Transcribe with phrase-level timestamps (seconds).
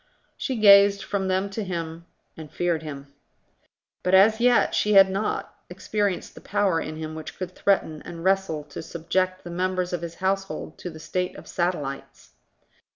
[0.35, 3.13] She gazed from them to him, and feared him.
[4.01, 8.23] But as yet she had not experienced the power in him which could threaten and
[8.23, 12.31] wrestle to subject the members of his household to the state of satellites.